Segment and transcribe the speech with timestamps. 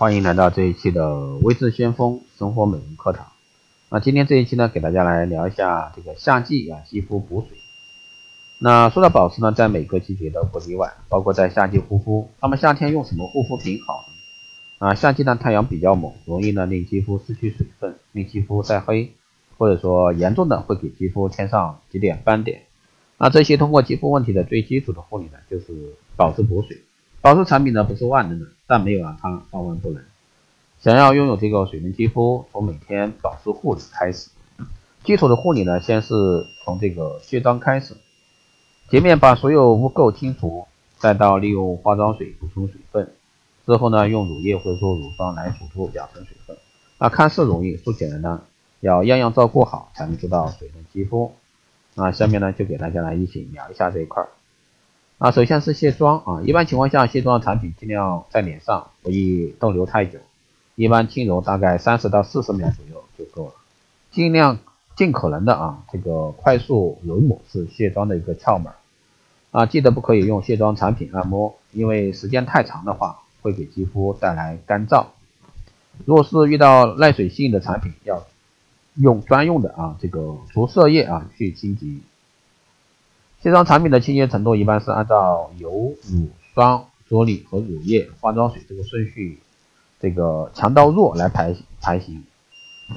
[0.00, 3.26] 欢迎来到这一期的微智先锋生活美容课堂。
[3.90, 7.58] 那今天这一期呢，给大家来聊一下这个夏季啊肌肤补水。
[8.62, 12.30] 那说到保湿呢，在每个季节都不例外，包括在夏季护肤。
[12.40, 14.02] 那么夏天用什么护肤品好
[14.78, 14.88] 呢？
[14.88, 19.12] 啊，夏季呢太阳比较猛，容易呢令肌肤失去水分，令肌肤晒黑，
[19.58, 22.62] 或者说严重的会给肌肤添上几点斑点。
[23.18, 26.78] 那这些通过肌肤问题的最基础的护理呢，就是保湿补水。
[27.22, 30.02] 保湿产品呢不是万能的，但没有让它万万不能。
[30.80, 34.30] 想要拥有这个水嫩肌肤，从每天保湿护理开始。
[35.04, 36.14] 基础的护理呢，先是
[36.64, 37.94] 从这个卸妆开始，
[38.88, 43.12] 洁面把所有污垢清除，再到利用化妆水补充水分，
[43.66, 46.56] 之后呢用乳液或者说乳霜来辅助表层水分。
[46.98, 48.42] 那看似容易，说起来呢
[48.80, 51.34] 要样样照顾好，才能做到水嫩肌肤。
[51.94, 54.30] 那下面呢就给大家来一起聊一下这一块儿。
[55.20, 60.18] 啊，首先是卸妆啊，一般情况下卸妆产品尽量在脸上不宜逗留太久，
[60.76, 63.52] 一般轻柔大概三十到四十秒左右就够了。
[64.10, 64.60] 尽量
[64.96, 68.72] 尽可能的啊，这个快速揉抹是卸妆的一个窍门
[69.50, 75.04] 啊，记得不可以用卸妆产品按摩，因为时间太长的话会给肌肤带来干燥。
[76.06, 78.24] 如果是遇到耐水性的产品，要
[78.94, 81.86] 用专用的啊这个除色液啊去清洁。
[83.42, 89.38] 卸妆产品的清洁程度一般是按照油、乳霜、啫喱和乳液、化妆水这个顺序，
[89.98, 92.22] 这个强到弱来排排行。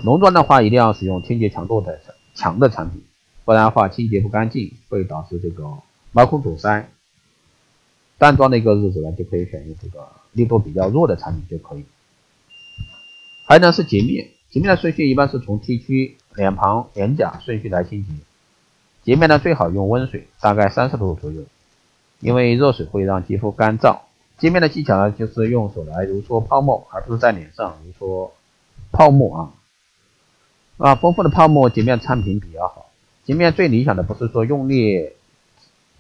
[0.03, 1.97] 浓妆的话，一定要使用清洁强度的
[2.35, 3.01] 强的产品，
[3.45, 5.77] 不然的话清洁不干净会导致这个
[6.11, 6.89] 毛孔堵塞。
[8.17, 11.85] 淡妆的一个日子呢，就可以选用这个力度比较弱的产品就可以。
[13.47, 18.09] 还有呢是洁面，洁面的顺序一般是从 T 区、脸庞、脸颊顺序来清洁。
[19.03, 21.43] 洁面呢最好用温水，大概三十度左右，
[22.21, 23.99] 因为热水会让肌肤干燥。
[24.37, 28.33] 洁面的技巧呢，就是用手来揉搓泡沫，而不是在脸上揉搓
[28.91, 29.51] 泡沫啊。
[30.77, 32.89] 啊，丰富的泡沫洁面产品比较好。
[33.25, 35.09] 洁面最理想的不是说用力，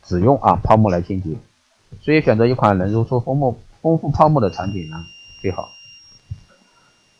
[0.03, 1.35] 只用啊泡沫来清洁，
[2.01, 4.97] 所以选择一款能揉搓丰沫丰富泡沫的产品呢
[5.41, 5.69] 最好。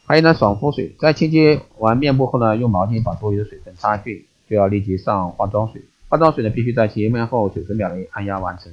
[0.06, 4.28] 还有呢，爽肤水，在清洁完面部后呢，用毛巾把多余的水分擦去。
[4.50, 8.72] 就要立即上化妆水，化妆水呢必须在洁面后九十秒内按压完成，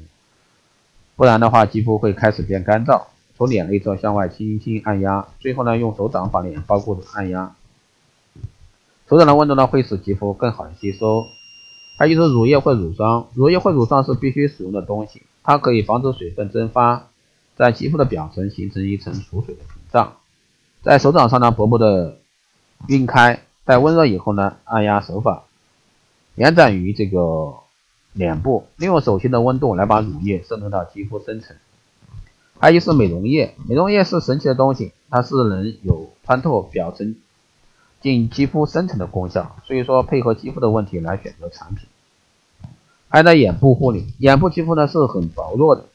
[1.17, 3.03] 不然的话肌肤会开始变干燥。
[3.37, 7.55] 从脸内侧向外轻轻按压，最后呢用手掌把脸包裹住按压，
[9.09, 11.25] 手掌的温度呢会使肌肤更好的吸收。
[11.97, 17.09] 还有就是乳液或乳霜，乳液或乳霜是必须使用的东西，它可以防止水分蒸发，
[17.57, 20.17] 在肌肤的表层形成一层储水的屏障。
[20.83, 22.19] 在手掌上呢薄薄的
[22.89, 25.45] 晕开，待温热以后呢按压手法。
[26.37, 27.55] 延展于这个
[28.13, 31.57] 脸部，利用手心的温度来把乳液渗透到肌肤深层。
[32.59, 37.17] 还有就是美容液，美容液是神奇的东西，它是能有穿透表层、
[38.01, 39.57] 进肌肤深层的功效。
[39.65, 41.89] 所以说，配合肌肤的问题来选择产品。
[43.09, 45.87] 还有呢，眼部护理，眼部肌肤呢是很薄弱的，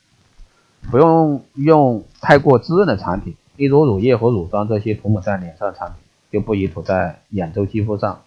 [0.89, 5.97] 不用用太过滋润的产品，例如乳液和乳霜这些涂抹在脸上的产品，
[6.31, 8.23] 就不宜涂在眼周肌肤上。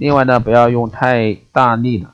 [0.00, 2.10] 另外呢，不要用太大力的，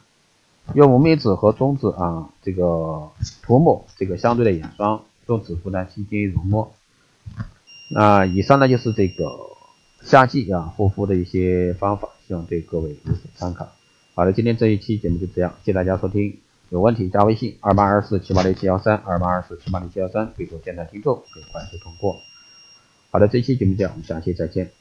[0.75, 3.09] 用无名指和中指啊，这个
[3.43, 6.75] 涂抹这个相对的眼霜，用指腹呢轻轻揉摸。
[7.89, 9.39] 那以上呢就是这个
[10.03, 13.69] 夏季啊护肤的一些方法，希望对各位有所参考。
[14.17, 16.37] 好的，今天这一期节目就这样，谢谢大家收听。
[16.71, 22.17] 有问题加微信二八二四七八六七幺三二八二四七八六七幺三，备注电台听众可以快速通过。
[23.13, 24.73] 好的，这期节目这样，我们下期再见。